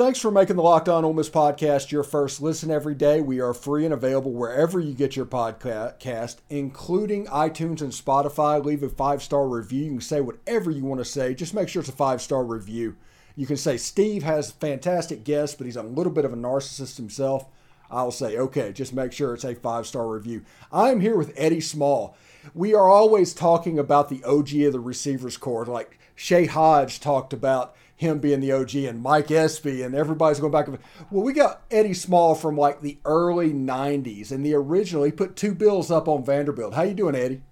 [0.00, 3.20] Thanks for making the Locked On Ole Miss podcast your first listen every day.
[3.20, 8.64] We are free and available wherever you get your podcast, including iTunes and Spotify.
[8.64, 9.84] Leave a five star review.
[9.84, 11.34] You can say whatever you want to say.
[11.34, 12.96] Just make sure it's a five star review.
[13.36, 16.96] You can say Steve has fantastic guests, but he's a little bit of a narcissist
[16.96, 17.44] himself.
[17.90, 20.46] I'll say, okay, just make sure it's a five star review.
[20.72, 22.16] I'm here with Eddie Small.
[22.54, 25.66] We are always talking about the OG of the receivers corps.
[25.66, 30.52] Like Shay Hodge talked about him being the OG and Mike Espy and everybody's going
[30.52, 30.68] back.
[31.10, 35.04] Well, we got Eddie Small from like the early '90s and the original.
[35.04, 36.72] He put two bills up on Vanderbilt.
[36.72, 37.42] How you doing, Eddie?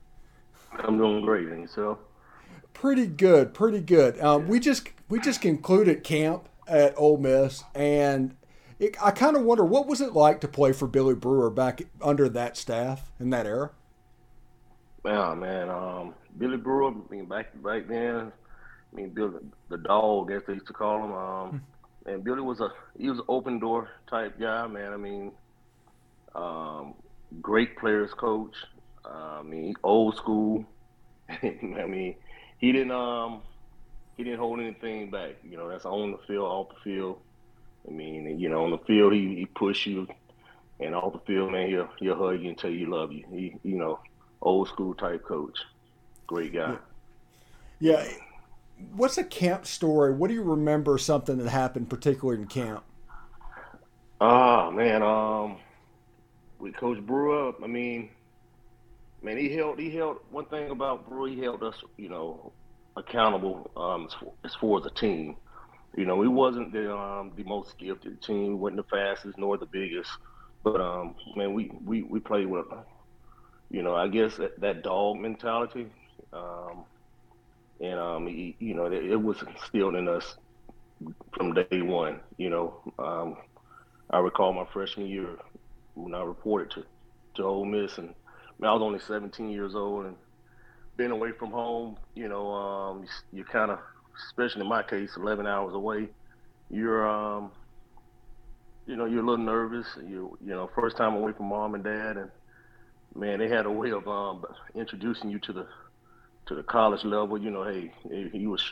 [0.72, 1.98] I'm doing great, and yourself?
[2.72, 4.18] Pretty good, pretty good.
[4.20, 8.34] Um, we just we just concluded camp at Ole Miss, and
[8.78, 11.82] it, I kind of wonder what was it like to play for Billy Brewer back
[12.00, 13.72] under that staff in that era.
[15.04, 15.68] Yeah, man.
[15.68, 18.32] Um, Billy Brewer, back back then,
[18.92, 19.38] I mean, Billy,
[19.68, 21.12] the dog, as they used to call him.
[21.12, 21.48] Um,
[22.04, 22.10] hmm.
[22.10, 24.92] and Billy was a he was an open door type guy, man.
[24.92, 25.32] I mean,
[26.34, 26.94] um,
[27.40, 28.56] great players coach.
[29.04, 30.64] Uh, I mean, old school.
[31.28, 32.14] I mean,
[32.58, 33.42] he didn't um
[34.16, 35.36] he didn't hold anything back.
[35.48, 37.20] You know, that's on the field, off the field.
[37.86, 40.08] I mean, you know, on the field he he push you,
[40.80, 43.24] and off the field, man, he'll he'll hug you and tell you he love you.
[43.30, 44.00] He you know,
[44.42, 45.58] old school type coach,
[46.26, 46.76] great guy.
[47.80, 48.04] Yeah.
[48.94, 50.12] What's a camp story?
[50.12, 52.84] What do you remember something that happened particularly in camp?
[54.20, 55.58] Oh man, um,
[56.58, 58.10] with Coach Brewer, I mean,
[59.22, 62.52] man, he held he held one thing about Brewer, he held us, you know,
[62.96, 65.36] accountable um, as, far, as far as a team.
[65.96, 69.66] You know, we wasn't the um, the most gifted team, wasn't the fastest nor the
[69.66, 70.10] biggest,
[70.64, 72.66] but um, man, we we we played with,
[73.70, 75.86] you know, I guess that, that dog mentality.
[76.32, 76.84] Um,
[77.80, 80.36] and um, he, you know, it, it, was instilled in us
[81.36, 82.20] from day one.
[82.36, 83.36] You know, um,
[84.10, 85.36] I recall my freshman year
[85.94, 86.84] when I reported to
[87.36, 88.14] to Ole Miss, and
[88.62, 90.16] I was only 17 years old, and
[90.96, 93.78] being away from home, you know, um, you, you kind of,
[94.28, 96.08] especially in my case, 11 hours away,
[96.68, 97.52] you're, um,
[98.86, 99.86] you know, you're a little nervous.
[99.96, 102.30] You, you know, first time away from mom and dad, and
[103.14, 105.66] man, they had a way of um, introducing you to the
[106.48, 108.64] to the college level, you know, hey, you was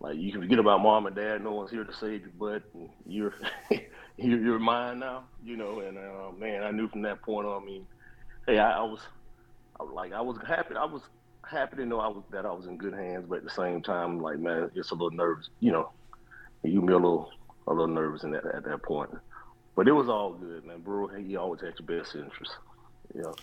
[0.00, 1.42] like you can forget about mom and dad.
[1.44, 2.62] No one's here to save you, but
[3.06, 3.34] you're
[4.16, 5.80] you're, you're mine now, you know.
[5.80, 7.62] And uh, man, I knew from that point on.
[7.62, 7.86] I mean,
[8.46, 9.00] hey, I, I was,
[9.78, 10.74] I like, I was happy.
[10.74, 11.02] I was
[11.48, 13.82] happy to know I was that I was in good hands, but at the same
[13.82, 15.90] time, like, man, it's a little nervous, you know.
[16.64, 17.30] You me a little
[17.66, 19.10] a little nervous in that at that point,
[19.76, 20.80] but it was all good, man.
[20.80, 22.52] Bro, he always had your best interest,
[23.14, 23.34] know.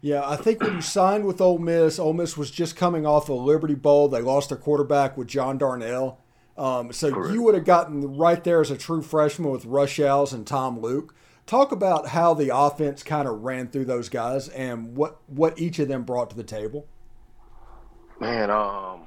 [0.00, 3.28] Yeah, I think when you signed with Ole Miss, Ole Miss was just coming off
[3.28, 4.08] a Liberty Bowl.
[4.08, 6.20] They lost their quarterback with John Darnell.
[6.56, 7.32] Um, so Correct.
[7.32, 10.80] you would have gotten right there as a true freshman with Russ Shows and Tom
[10.80, 11.14] Luke.
[11.46, 15.78] Talk about how the offense kind of ran through those guys and what, what each
[15.78, 16.86] of them brought to the table.
[18.20, 19.06] Man, um,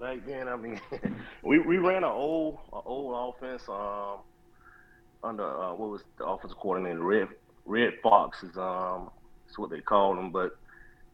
[0.00, 0.80] back then, I mean,
[1.42, 4.18] we, we ran an old an old offense um,
[5.22, 7.28] under uh, what was the offensive coordinator Red
[7.64, 9.10] Red Fox is um
[9.58, 10.30] what they called him.
[10.30, 10.56] But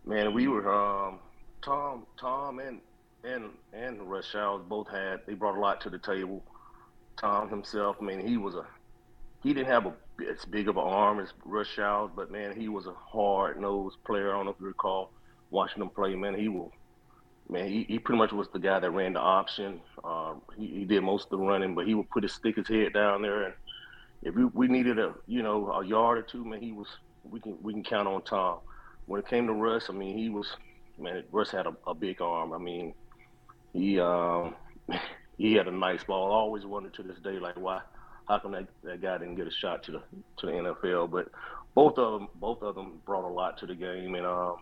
[0.05, 1.19] man, we were um,
[1.63, 2.81] Tom, Tom, and
[3.25, 6.43] and and Russ Shows both had they brought a lot to the table.
[7.19, 8.67] Tom himself, I mean, he was a
[9.43, 9.95] he didn't have a
[10.31, 14.03] as big of an arm as Russ Shows, but man, he was a hard nosed
[14.05, 14.31] player.
[14.31, 15.11] I don't know if you recall
[15.51, 16.15] watching him play.
[16.15, 16.73] Man, he will.
[17.49, 19.81] Man, he, he pretty much was the guy that ran the option.
[20.03, 22.69] Uh, he, he did most of the running, but he would put his stick his
[22.69, 23.55] head down there, and
[24.23, 26.89] if we, we needed a you know a yard or two, man, he was
[27.31, 28.59] we can we can count on Tom.
[29.07, 30.57] When it came to Russ, I mean, he was
[30.99, 31.25] man.
[31.33, 32.53] Russ had a, a big arm.
[32.53, 32.95] I mean,
[33.73, 34.55] he um,
[35.39, 36.33] he had a nice ball.
[36.33, 37.81] I always wondered to this day, like why,
[38.29, 40.03] how come that, that guy didn't get a shot to the
[40.39, 41.11] to the NFL?
[41.11, 41.29] But
[41.75, 44.57] both of them, both of them brought a lot to the game, and um,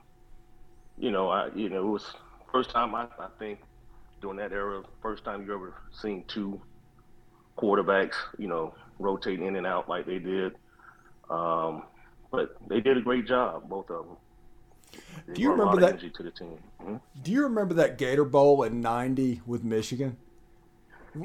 [0.98, 2.06] you know, I you know it was
[2.53, 3.60] first time I, I think
[4.21, 6.60] during that era, first time you ever seen two
[7.56, 10.53] quarterbacks, you know, rotate in and out like they did.
[12.71, 14.17] But they did a great job, both of them.
[15.27, 16.15] They do you remember that?
[16.15, 16.59] To the team.
[16.81, 16.97] Hmm?
[17.21, 20.17] Do you remember that Gator Bowl in '90 with Michigan?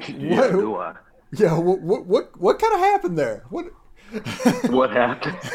[0.08, 0.94] Yeah, what, do I?
[1.30, 3.44] Yeah, what what what, what kind of happened there?
[3.50, 3.66] What
[4.70, 5.38] what happened?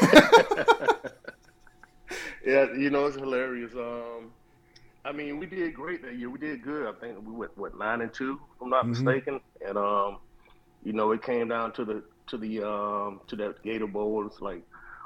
[2.46, 3.74] yeah, you know it's hilarious.
[3.74, 4.30] Um,
[5.04, 6.30] I mean, we did great that year.
[6.30, 6.86] We did good.
[6.86, 9.04] I think we went what nine and two, if I'm not mm-hmm.
[9.04, 9.40] mistaken.
[9.66, 10.16] And um,
[10.82, 14.26] you know, it came down to the to the um to that Gator Bowl.
[14.26, 14.62] It's like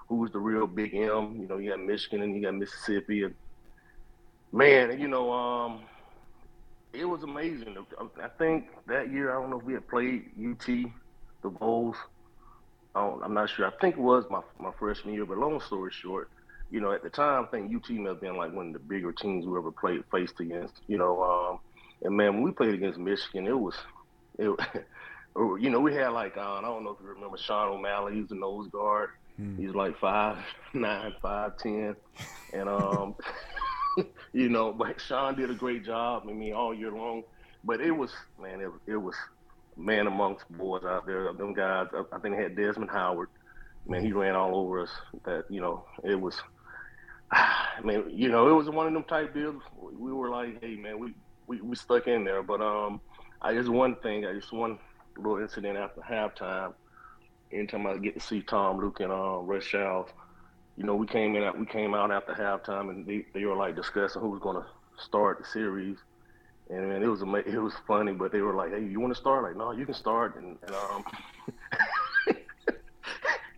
[0.09, 1.37] who's the real big M.
[1.41, 3.35] You know, you got Michigan and you got Mississippi, and
[4.53, 5.81] man, you know, um,
[6.93, 7.77] it was amazing.
[8.23, 10.91] I think that year I don't know if we had played UT the
[11.43, 11.97] the bowls.
[12.95, 13.67] I am not sure.
[13.67, 15.27] I think it was my my freshman year.
[15.27, 16.31] But long story short,
[16.71, 18.79] you know, at the time, I think UT may have been like one of the
[18.79, 20.81] bigger teams we ever played faced against.
[20.87, 21.59] You know, um,
[22.03, 23.75] and man, when we played against Michigan, it was,
[24.39, 24.49] it,
[25.37, 28.15] you know, we had like uh, I don't know if you remember Sean O'Malley.
[28.15, 29.11] He's a nose guard.
[29.37, 29.57] Hmm.
[29.57, 30.39] He's like five
[30.75, 31.97] nine, five ten,
[32.53, 33.15] and um,
[34.33, 36.25] you know, but Sean did a great job.
[36.29, 37.23] I mean, all year long.
[37.65, 39.15] But it was man, it, it was
[39.77, 41.33] man amongst boys out there.
[41.33, 43.29] Them guys, I think they had Desmond Howard.
[43.89, 44.91] Man, he ran all over us.
[45.25, 46.41] That you know, it was.
[47.33, 49.63] I mean, you know, it was one of them type deals.
[49.81, 51.13] We were like, hey, man, we
[51.47, 52.43] we, we stuck in there.
[52.43, 53.01] But um,
[53.43, 54.79] I just one thing, I just one
[55.17, 56.75] little incident after halftime.
[57.53, 60.09] Anytime I get to see Tom, Luke, and uh, Russ Shows,
[60.77, 63.77] you know, we came in, we came out after halftime, and they, they were like
[63.77, 64.67] discussing who was going to
[65.03, 65.97] start the series.
[66.69, 69.21] And man, it was it was funny, but they were like, "Hey, you want to
[69.21, 71.05] start?" Like, "No, you can start." And, and um,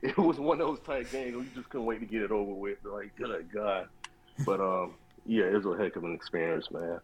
[0.02, 2.30] it was one of those type games where you just couldn't wait to get it
[2.30, 2.78] over with.
[2.84, 3.88] Like, good God!
[4.44, 4.94] But um,
[5.24, 7.00] yeah, it was a heck of an experience, man.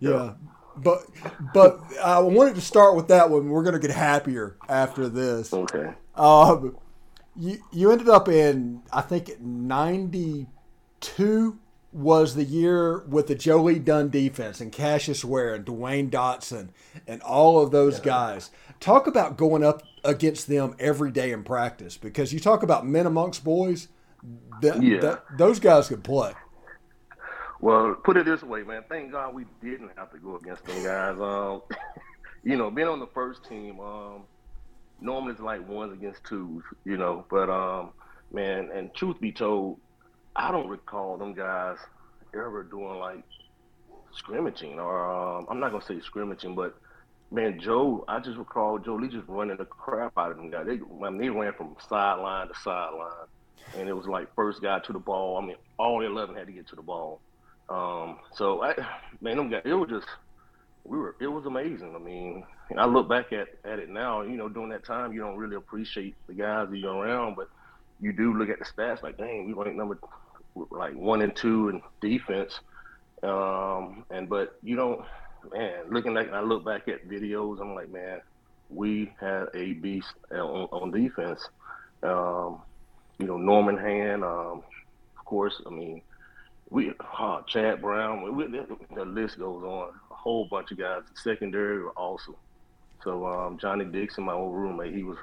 [0.00, 0.10] Yeah.
[0.10, 0.32] yeah.
[0.76, 1.06] But
[1.54, 3.48] but I wanted to start with that one.
[3.48, 5.52] We're gonna get happier after this.
[5.52, 5.94] Okay.
[6.14, 6.76] Um,
[7.36, 10.46] you you ended up in I think ninety
[11.00, 11.58] two
[11.92, 16.70] was the year with the Joe Lee Dunn defense and Cassius Ware and Dwayne Dotson
[17.06, 18.04] and all of those yeah.
[18.04, 18.50] guys.
[18.80, 23.06] Talk about going up against them every day in practice because you talk about men
[23.06, 23.88] amongst boys.
[24.62, 25.16] yeah.
[25.36, 26.32] those guys could play.
[27.60, 28.82] Well, put it this way, man.
[28.88, 31.20] Thank God we didn't have to go against them guys.
[31.20, 31.62] Um,
[32.42, 34.22] you know, being on the first team, um,
[35.02, 37.24] normally it's like ones against twos, you know.
[37.30, 37.90] But um,
[38.32, 39.78] man, and truth be told,
[40.36, 41.76] I don't recall them guys
[42.34, 43.24] ever doing like
[44.14, 46.76] scrimmaging or um, I'm not gonna say scrimmaging, but
[47.30, 50.66] man, Joe, I just recall Joe Lee just running the crap out of them guys.
[50.66, 53.26] They, I mean, they ran from sideline to sideline,
[53.76, 55.38] and it was like first guy to the ball.
[55.38, 57.20] I mean, all eleven had to get to the ball.
[57.68, 58.74] Um, so I,
[59.20, 60.06] man, them guys, it was just
[60.84, 61.94] we were it was amazing.
[61.94, 62.44] I mean,
[62.76, 64.22] I look back at at it now.
[64.22, 67.48] You know, during that time, you don't really appreciate the guys that you're around, but
[68.00, 69.98] you do look at the stats like, dang, we ranked number
[70.70, 72.60] like one and two in defense.
[73.22, 75.02] Um, and but you don't,
[75.52, 75.84] man.
[75.88, 78.20] Looking like I look back at videos, I'm like, man,
[78.68, 81.48] we had a beast on, on defense.
[82.02, 82.60] Um,
[83.18, 84.64] you know, Norman Hand, um,
[85.16, 85.62] of course.
[85.64, 86.02] I mean,
[86.70, 88.36] we uh, Chad Brown.
[88.36, 88.46] We,
[88.94, 89.90] the list goes on.
[90.22, 91.02] Whole bunch of guys.
[91.14, 92.36] Secondary were awesome.
[93.02, 95.18] So um, Johnny Dixon, my old roommate, he was.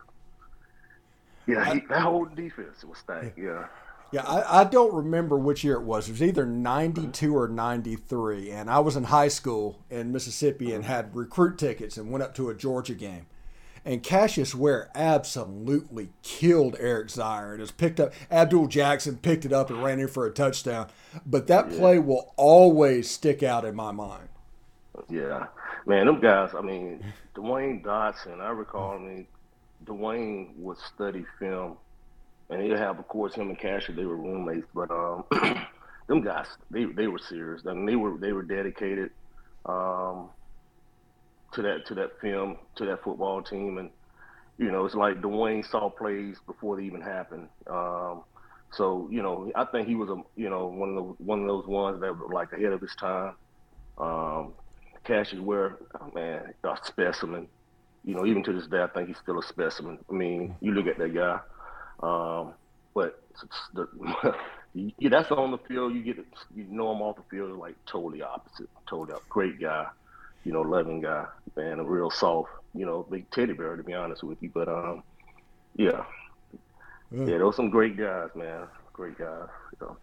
[1.48, 3.38] Yeah, he, that whole defense was stacked.
[3.38, 3.68] Yeah.
[4.12, 6.10] Yeah, I, I, don't remember which year it was.
[6.10, 8.50] It was either 92 or 93.
[8.50, 12.34] And I was in high school in Mississippi and had recruit tickets and went up
[12.36, 13.28] to a Georgia game.
[13.86, 19.54] And Cassius Ware absolutely killed Eric Zeier and has picked up Abdul Jackson picked it
[19.54, 20.88] up and ran in for a touchdown.
[21.26, 24.29] But that play will always stick out in my mind.
[25.08, 25.48] Yeah.
[25.86, 27.04] Man, them guys, I mean,
[27.36, 29.28] Dwayne Dotson, I recall, I mean,
[29.86, 31.78] Dwayne would study film
[32.50, 33.96] and he'd have, of course, him and Casher.
[33.96, 35.24] They were roommates, but um,
[36.08, 37.62] them guys, they they were serious.
[37.68, 39.12] I mean, they were they were dedicated
[39.66, 40.30] um,
[41.54, 43.92] to that to that film to that football team, and
[44.58, 47.50] you know, it's like Dwayne saw plays before they even happened.
[47.70, 48.24] Um,
[48.72, 51.48] so you know, I think he was a you know one of the one of
[51.48, 53.36] those ones that were like ahead of his time.
[54.00, 54.54] Um,
[55.04, 57.48] Cassius Ware, oh, man, a specimen.
[58.06, 60.00] You know, even to this day, I think he's still a specimen.
[60.10, 61.40] I mean, you look at that guy.
[62.02, 62.54] Um,
[62.94, 63.22] but
[63.74, 63.88] the,
[64.74, 65.94] yeah, that's on the field.
[65.94, 66.18] You get
[66.56, 68.70] you know him off the field like totally opposite.
[68.90, 69.28] Totally up.
[69.30, 69.88] great guy,
[70.44, 71.26] you know, loving guy,
[71.56, 74.52] man, a real soft, you know, big teddy bear to be honest with you.
[74.54, 75.04] But um,
[75.76, 76.04] yeah,
[77.12, 78.68] yeah, yeah those some great guys, man.
[79.00, 79.48] Great guys.
[79.80, 79.96] So.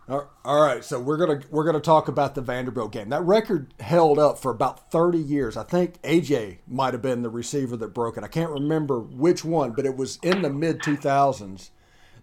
[0.42, 3.10] All right, so we're gonna we're gonna talk about the Vanderbilt game.
[3.10, 5.54] That record held up for about thirty years.
[5.58, 8.24] I think AJ might have been the receiver that broke it.
[8.24, 11.72] I can't remember which one, but it was in the mid two thousands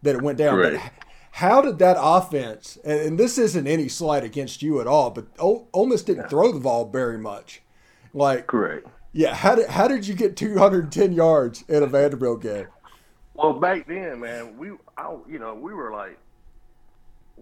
[0.02, 0.58] that it went down.
[0.58, 0.74] Right.
[0.82, 0.92] But
[1.30, 2.80] how did that offense?
[2.84, 6.30] And, this isn't any slight against you at all, but Ole, Ole Miss didn't yeah.
[6.30, 7.62] throw the ball very much.
[8.16, 8.88] Like correct.
[9.12, 9.36] Yeah.
[9.36, 12.66] How did how did you get 210 yards in a Vanderbilt game?
[13.36, 16.18] Well, back then, man, we I, you know we were like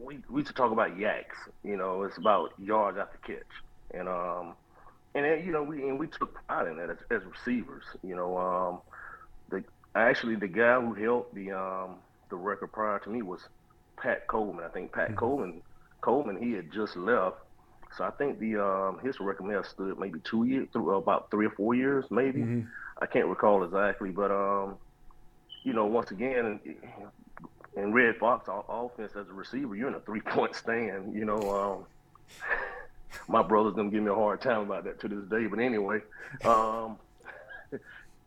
[0.04, 1.38] we we used to talk about yaks.
[1.64, 3.44] You know, it's about yards after catch,
[3.94, 4.54] and um,
[5.16, 7.84] and then, you know we and we took pride in that as, as receivers.
[8.04, 8.82] You know, um,
[9.50, 9.64] the
[9.96, 11.96] actually the guy who helped the um
[12.30, 13.42] the record prior to me was
[13.98, 14.66] Pat Coleman.
[14.66, 15.18] I think Pat mm-hmm.
[15.18, 15.62] Coleman
[16.02, 17.38] Coleman he had just left.
[17.98, 21.30] So I think the um, his record may have stood maybe two years, through about
[21.30, 22.40] three or four years, maybe.
[22.40, 22.68] Mm-hmm.
[23.02, 24.78] I can't recall exactly, but um,
[25.64, 26.60] you know, once again,
[27.76, 31.16] in Red Fox offense as a receiver, you're in a three point stand.
[31.16, 31.86] You know, um,
[33.28, 35.48] my brother's gonna give me a hard time about that to this day.
[35.48, 36.00] But anyway,
[36.44, 36.98] um,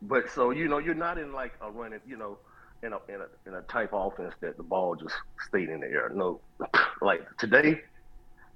[0.03, 2.39] but so you know, you're not in like a running, you know,
[2.83, 5.15] in a in a in a type offense that the ball just
[5.47, 6.11] stayed in the air.
[6.15, 6.41] No,
[7.03, 7.83] like today,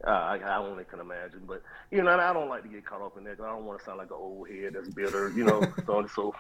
[0.07, 1.43] uh, I, I only can imagine.
[1.47, 3.41] But you know, I don't like to get caught up in that.
[3.41, 6.11] I don't want to sound like an old head that's bitter, you know, so and
[6.11, 6.35] so.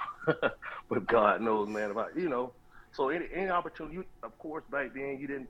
[0.89, 2.53] but God knows, man, about you know.
[2.93, 5.49] So any any opportunity, you, of course, back then you didn't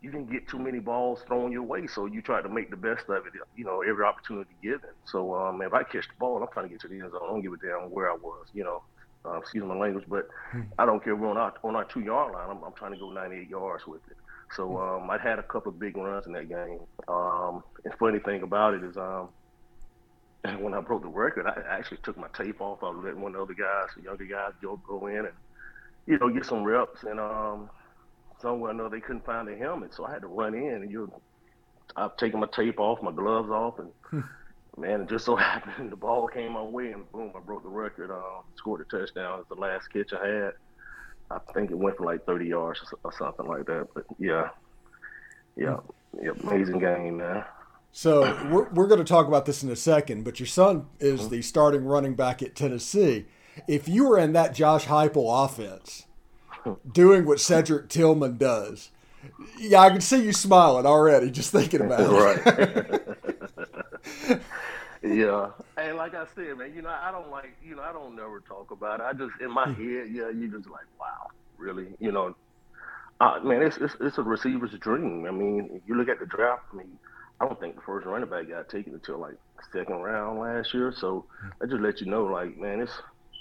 [0.00, 2.76] you didn't get too many balls thrown your way, so you tried to make the
[2.76, 3.32] best of it.
[3.56, 4.90] You know, every opportunity given.
[5.04, 7.20] So um, if I catch the ball, I'm trying to get to the end zone.
[7.24, 8.46] I don't give a damn where I was.
[8.54, 8.82] You know,
[9.24, 10.62] uh, excuse my language, but hmm.
[10.78, 11.16] I don't care.
[11.16, 12.48] We're on our on our two yard line.
[12.48, 14.16] I'm, I'm trying to go 98 yards with it.
[14.54, 14.76] So hmm.
[14.76, 16.80] um, I had a couple of big runs in that game.
[17.08, 19.30] Um, and funny thing about it is, um,
[20.60, 22.84] when I broke the record, I actually took my tape off.
[22.84, 25.34] I was letting one of the other guys, the younger guys, go go in and
[26.08, 27.04] you know get some reps.
[27.04, 27.70] And um,
[28.40, 30.90] somewhere or another they couldn't find a helmet, so I had to run in and
[30.90, 31.12] you.
[31.96, 34.20] I've taken my tape off, my gloves off, and hmm.
[34.76, 37.68] man, it just so happened the ball came my way, and boom, I broke the
[37.68, 38.10] record.
[38.10, 39.40] Uh, scored a touchdown.
[39.40, 40.52] It's the last catch I had.
[41.30, 43.88] I think it went for like 30 yards or something like that.
[43.94, 44.48] But yeah,
[45.56, 45.76] yeah,
[46.22, 47.44] yeah amazing game, man.
[47.92, 51.22] So we're, we're going to talk about this in a second, but your son is
[51.22, 51.30] mm-hmm.
[51.30, 53.26] the starting running back at Tennessee.
[53.66, 56.06] If you were in that Josh Heupel offense,
[56.90, 58.90] doing what Cedric Tillman does,
[59.58, 63.02] yeah, I can see you smiling already just thinking about it.
[64.28, 64.40] right.
[65.02, 68.14] yeah, and like I said, man, you know, I don't like, you know, I don't
[68.14, 69.04] never talk about it.
[69.04, 69.82] I just in my hmm.
[69.82, 72.34] head, yeah, you just like, wow, really, you know,
[73.20, 75.26] uh, man, it's, it's it's a receiver's dream.
[75.26, 76.62] I mean, if you look at the draft.
[76.72, 76.98] I mean,
[77.40, 79.34] I don't think the first running back got taken until like
[79.72, 80.92] second round last year.
[80.96, 81.24] So
[81.62, 82.92] I just let you know, like, man, it's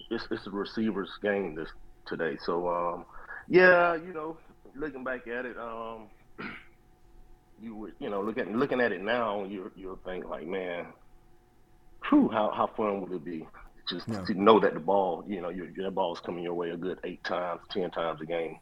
[0.09, 1.69] it's it's a receiver's game this
[2.05, 2.37] today.
[2.45, 3.05] So um,
[3.47, 4.37] yeah, you know,
[4.75, 6.07] looking back at it, um,
[7.61, 10.87] you would, you know, look at looking at it now, you you'll think like, man,
[12.09, 13.47] whew, how how fun would it be
[13.89, 14.23] just yeah.
[14.25, 16.99] to know that the ball, you know, your your ball's coming your way a good
[17.03, 18.57] eight times, ten times a game,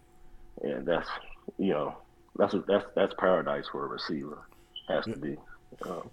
[0.61, 1.09] and that's
[1.57, 1.97] you know,
[2.37, 4.47] that's that's that's paradise for a receiver.
[4.87, 5.35] Has to be.
[5.83, 6.09] Um,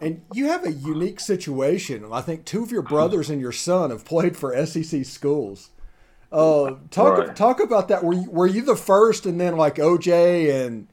[0.00, 2.06] and you have a unique situation.
[2.12, 5.70] I think two of your brothers and your son have played for SEC schools.
[6.30, 7.34] Uh, talk right.
[7.34, 8.04] talk about that.
[8.04, 10.88] Were you, were you the first, and then like OJ and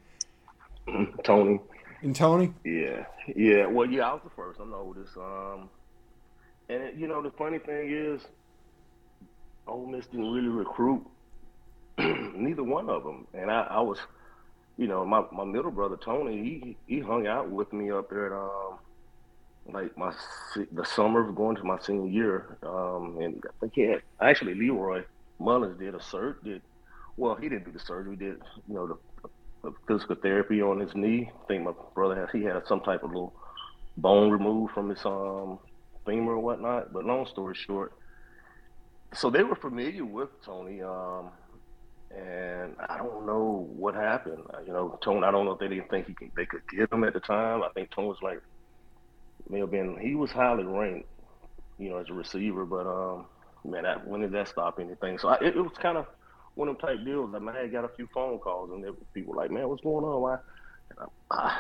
[1.24, 1.60] Tony
[2.02, 2.54] and Tony?
[2.64, 3.66] Yeah, yeah.
[3.66, 4.60] Well, yeah, I was the first.
[4.62, 5.18] I'm the oldest.
[5.18, 5.70] Um,
[6.70, 8.22] and it, you know the funny thing is,
[9.68, 11.06] Ole Miss didn't really recruit
[11.98, 13.98] neither one of them, and I, I was,
[14.78, 18.28] you know, my, my middle brother Tony, he he hung out with me up there
[18.28, 18.80] at um,
[19.72, 20.14] like my
[20.72, 24.54] the summer of going to my senior year, um, and I think he had actually
[24.54, 25.04] Leroy
[25.40, 26.62] Mullins did a cert did
[27.18, 29.30] well he didn't do the surgery did you know the,
[29.64, 31.32] the, physical therapy on his knee.
[31.34, 33.34] I think my brother has he had some type of little
[33.98, 35.60] bone removed from his um
[36.06, 36.94] femur or whatnot.
[36.94, 37.94] But long story short,
[39.14, 40.82] so they were familiar with Tony.
[40.82, 41.30] Um,
[42.16, 44.44] and I don't know what happened.
[44.66, 45.26] You know, Tony.
[45.26, 47.20] I don't know if they didn't think he could, they could get him at the
[47.20, 47.64] time.
[47.64, 48.42] I think Tony was like
[49.50, 51.10] may have been he was highly ranked,
[51.78, 52.66] you know, as a receiver.
[52.66, 53.26] But um,
[53.64, 55.18] man, that, when did that stop anything?
[55.20, 56.08] So I, it, it, was kind of
[56.56, 57.32] one of them type deals.
[57.32, 58.84] Like, man, I got a few phone calls, and
[59.14, 60.22] people were like, man, what's going on?
[60.22, 60.38] Why?
[60.98, 61.60] I, I,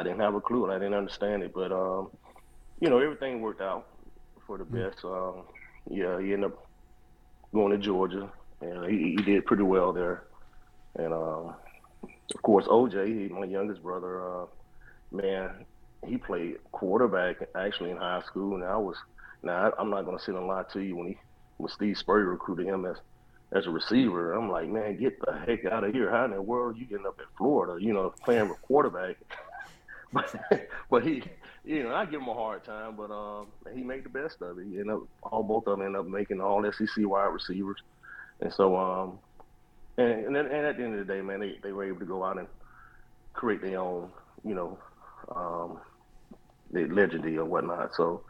[0.00, 1.52] I, didn't have a clue, and I didn't understand it.
[1.52, 2.10] But um,
[2.80, 3.86] you know, everything worked out
[4.46, 4.90] for the mm.
[4.90, 5.04] best.
[5.04, 5.44] Um,
[5.90, 6.66] yeah, he ended up
[7.52, 8.30] going to Georgia,
[8.60, 10.24] and he, he did pretty well there.
[10.96, 11.54] And um,
[12.34, 14.46] of course, OJ, he, my youngest brother, uh,
[15.10, 15.64] man,
[16.06, 18.96] he played quarterback actually in high school, and I was
[19.42, 21.18] now I'm not gonna sit and lie to you when he
[21.56, 22.96] when Steve Spurrier recruited him as
[23.52, 26.10] as a receiver, I'm like, man, get the heck out of here!
[26.10, 27.82] How in the world you getting up in Florida?
[27.82, 29.16] You know, playing with quarterback.
[30.12, 30.34] but
[30.90, 31.22] but he,
[31.64, 34.58] you know, I give him a hard time, but um, he made the best of
[34.58, 34.66] it.
[34.66, 37.80] You know, all both of them ended up making all SEC wide receivers,
[38.40, 39.18] and so um,
[39.96, 42.00] and and, then, and at the end of the day, man, they they were able
[42.00, 42.48] to go out and
[43.32, 44.10] create their own,
[44.44, 44.78] you know,
[45.34, 45.78] um,
[46.72, 47.94] legendary or whatnot.
[47.94, 48.22] So,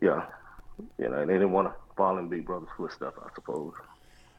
[0.00, 0.26] yeah,
[0.98, 3.74] you know, they didn't want to fall in Big Brother's footsteps, I suppose.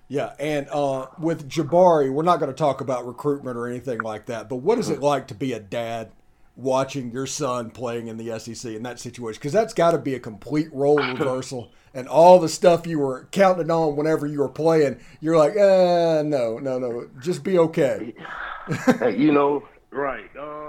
[0.07, 4.25] Yeah, and uh, with Jabari, we're not going to talk about recruitment or anything like
[4.25, 4.49] that.
[4.49, 6.11] But what is it like to be a dad
[6.57, 9.39] watching your son playing in the SEC in that situation?
[9.39, 13.29] Because that's got to be a complete role reversal, and all the stuff you were
[13.31, 18.13] counting on whenever you were playing, you're like, uh, no, no, no, just be okay.
[19.15, 20.29] you know, right?
[20.37, 20.60] Um,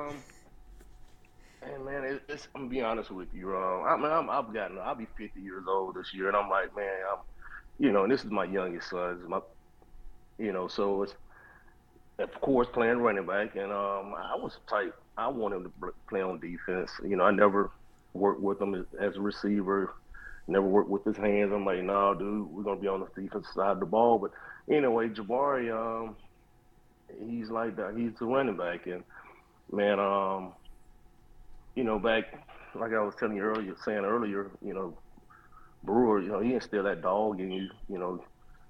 [2.28, 3.56] it's, I'm gonna be honest with you.
[3.56, 6.48] Um, I mean, I'm, I've gotten, I'll be 50 years old this year, and I'm
[6.50, 7.18] like, man, I'm,
[7.78, 9.28] you know, and this is my youngest son.
[9.28, 9.40] My
[10.38, 11.14] You know, so it's
[12.18, 14.94] of course playing running back, and um, I was type.
[15.16, 16.90] I wanted him to play on defense.
[17.04, 17.70] You know, I never
[18.14, 19.94] worked with him as, a receiver.
[20.48, 21.52] Never worked with his hands.
[21.52, 24.18] I'm like, nah, dude, we're gonna be on the defense side of the ball.
[24.18, 24.32] But
[24.74, 26.16] anyway, Jabari, um,
[27.28, 27.94] he's like that.
[27.96, 29.04] He's the running back, and
[29.72, 30.54] man, um,
[31.74, 32.24] you know, back
[32.74, 34.96] like I was telling you earlier, saying earlier, you know,
[35.84, 37.68] Brewer, you know, he instilled that dog in you.
[37.88, 38.24] You know,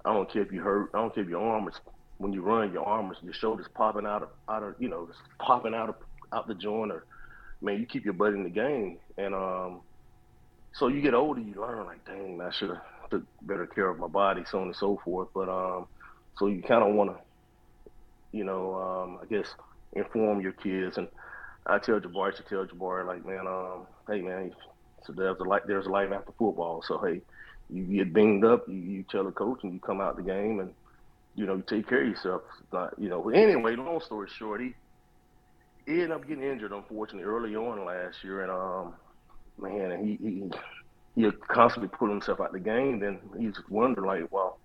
[0.04, 0.90] I don't care if you hurt.
[0.94, 1.74] I don't care if your arm is
[2.18, 5.08] when you run, your arm is your shoulders popping out of out of you know,
[5.38, 5.94] popping out of
[6.32, 7.04] out the joint, or
[7.60, 9.80] man, you keep your butt in the game, and um,
[10.74, 13.98] so you get older, you learn like, dang, I should have took better care of
[13.98, 15.28] my body, so on and so forth.
[15.34, 15.86] But um,
[16.38, 17.16] so you kind of want to,
[18.32, 19.46] you know, um, I guess
[19.92, 21.08] inform your kids, and
[21.66, 24.52] I tell Jabari to tell Jabari like, man, um, hey man,
[25.04, 26.82] so there's a life, there's a life after football.
[26.86, 27.20] So hey,
[27.70, 30.60] you get binged up, you, you tell the coach, and you come out the game,
[30.60, 30.72] and
[31.34, 32.42] you know you take care of yourself.
[32.72, 33.30] Not, you know.
[33.30, 34.74] Anyway, long story short, he,
[35.86, 38.94] he ended up getting injured unfortunately early on last year, and um,
[39.58, 40.50] man, and he he
[41.14, 42.98] he constantly put himself out the game.
[43.00, 44.58] Then he's wondering like, well,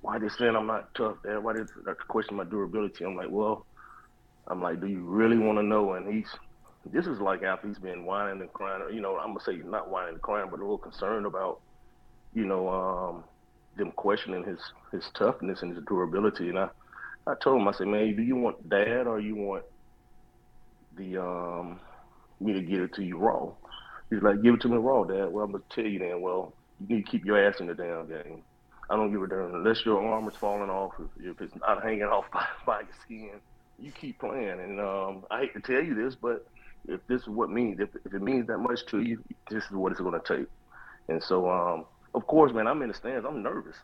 [0.00, 1.16] why they saying I'm not tough?
[1.22, 1.62] There, why they
[2.08, 3.04] question my durability?
[3.04, 3.66] I'm like, well,
[4.48, 5.92] I'm like, do you really want to know?
[5.92, 6.28] And he's
[6.86, 8.82] this is like after he's been whining and crying.
[8.92, 11.60] You know, I'm gonna say not whining and crying, but a little concerned about,
[12.34, 13.24] you know, um,
[13.76, 14.58] them questioning his
[14.92, 16.48] his toughness and his durability.
[16.48, 16.68] And I,
[17.26, 19.64] I told him, I said, man, do you want dad or you want
[20.96, 21.80] the um
[22.40, 23.50] me to get it to you raw?
[24.08, 25.30] He's like, give it to me raw, dad.
[25.30, 26.20] Well, I'm gonna tell you then.
[26.22, 28.42] Well, you need to keep your ass in the damn game.
[28.88, 32.04] I don't give a damn unless your arm is falling off, if it's not hanging
[32.04, 33.40] off by, by your skin
[33.80, 34.60] you keep playing.
[34.60, 36.46] And um, I hate to tell you this, but
[36.88, 39.70] if this is what means, if, if it means that much to you, this is
[39.70, 40.46] what it's going to take.
[41.08, 41.84] And so, um,
[42.14, 43.26] of course, man, I'm in the stands.
[43.26, 43.76] I'm nervous.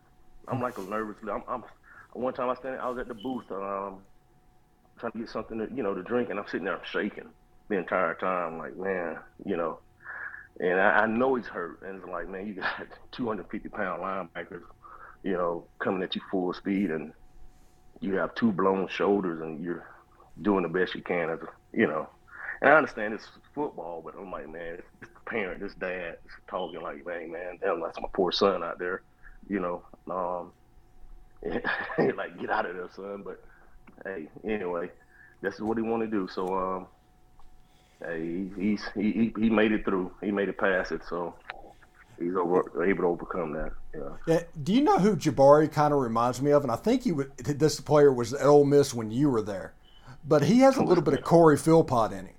[0.49, 1.17] I'm like a nervous.
[1.23, 1.65] I'm, I'm
[2.13, 3.99] one time I stand, I was at the booth, um,
[4.99, 7.29] trying to get something to, you know, to drink, and I'm sitting there shaking
[7.69, 9.81] the entire time, like, man, you know.
[10.59, 14.63] And I, I know he's hurt, and it's like, man, you got 250 pound linebackers,
[15.23, 17.13] you know, coming at you full speed, and
[18.01, 19.87] you have two blown shoulders and you're
[20.43, 22.09] doing the best you can as a, you know.
[22.61, 26.17] And I understand it's football, but I'm like, man, the parent, this dad
[26.49, 29.03] talking like, man, man, damn, that's my poor son out there,
[29.49, 29.83] you know.
[30.11, 30.53] Um,
[32.17, 33.23] like, get out of there, son.
[33.25, 33.43] But
[34.05, 34.91] hey, anyway,
[35.43, 36.29] this is what he want to do.
[36.29, 36.87] So, um,
[38.05, 40.13] hey, he's he, he made it through.
[40.23, 41.03] He made it past it.
[41.09, 41.35] So
[42.19, 43.73] he's over, able to overcome that.
[43.97, 44.17] Yeah.
[44.27, 44.43] yeah.
[44.63, 46.63] Do you know who Jabari kind of reminds me of?
[46.63, 49.75] And I think he would, this player was at Ole Miss when you were there,
[50.27, 52.35] but he has a little bit of Corey Philpott in him.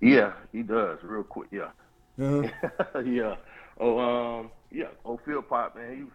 [0.00, 0.98] Yeah, he does.
[1.02, 1.48] Real quick.
[1.52, 1.70] Yeah.
[2.18, 3.00] Uh-huh.
[3.04, 3.36] yeah.
[3.78, 4.88] Oh, um, yeah.
[5.04, 6.10] Oh, Philpott, man,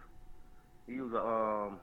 [0.86, 1.80] he he was a um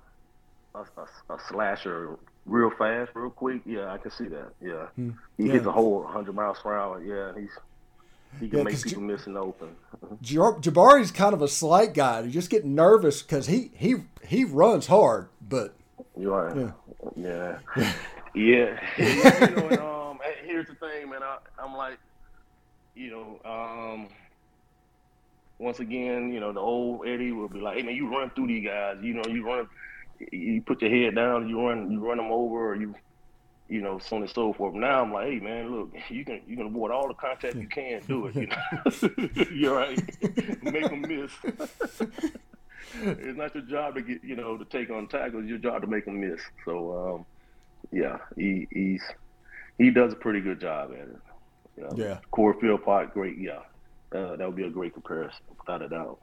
[0.76, 3.62] a, a, a, slasher real fast, real quick.
[3.66, 4.54] Yeah, I can see that.
[4.62, 5.12] Yeah, hmm.
[5.38, 5.54] he yeah.
[5.54, 7.02] hits a whole 100 miles per hour.
[7.04, 7.52] Yeah, he's
[8.40, 9.76] he can yeah, make people J- missing open.
[10.22, 12.22] Jabari's kind of a slight guy.
[12.22, 15.76] You just get nervous because he he he runs hard, but
[16.18, 16.76] you are.
[17.16, 17.60] Yeah.
[17.76, 17.94] Yeah.
[18.36, 18.80] yeah.
[18.98, 19.50] yeah.
[19.50, 21.24] you know, and, um, here's the thing, man.
[21.24, 21.98] I, I'm like,
[22.96, 24.08] you know, um,
[25.60, 28.48] once again, you know, the old Eddie will be like, "Hey, man, you run through
[28.48, 28.98] these guys.
[29.02, 29.68] You know, you run,
[30.32, 32.96] you put your head down, you run, you run them over, or you
[33.70, 34.76] you know, so on and so forth.
[34.76, 37.68] Now I'm like, hey man, look, you can you can avoid all the contact you
[37.68, 38.36] can, do it.
[38.36, 40.00] You know, you're right.
[40.64, 41.32] Make them miss.
[43.02, 45.44] it's not your job to get you know to take on tackles.
[45.44, 46.42] It's your job to make them miss.
[46.66, 47.26] So um,
[47.92, 49.04] yeah, he he's
[49.78, 51.18] he does a pretty good job at it.
[51.78, 51.90] You know?
[51.96, 53.38] Yeah, Corey Philpott, great.
[53.38, 53.62] Yeah,
[54.14, 56.20] uh, that would be a great comparison, without a doubt.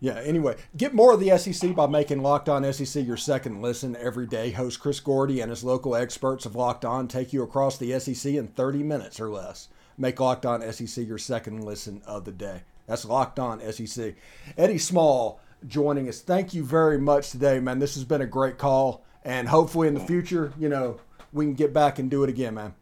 [0.00, 0.14] Yeah.
[0.14, 4.26] Anyway, get more of the SEC by making Locked On SEC your second listen every
[4.26, 4.50] day.
[4.50, 8.34] Host Chris Gordy and his local experts of Locked On take you across the SEC
[8.34, 9.68] in 30 minutes or less.
[9.96, 12.62] Make Locked On SEC your second listen of the day.
[12.86, 14.14] That's Locked On SEC.
[14.58, 16.20] Eddie Small joining us.
[16.20, 17.78] Thank you very much today, man.
[17.78, 21.00] This has been a great call, and hopefully in the future, you know,
[21.32, 22.74] we can get back and do it again, man.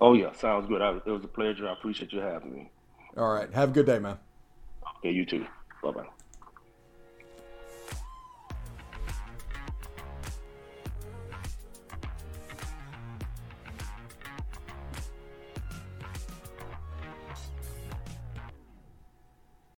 [0.00, 0.80] Oh yeah, sounds good.
[0.80, 1.68] I, it was a pleasure.
[1.68, 2.70] I appreciate you having me.
[3.16, 3.52] All right.
[3.52, 4.18] Have a good day, man.
[4.98, 5.44] Okay, you too.
[5.82, 6.17] Bye bye.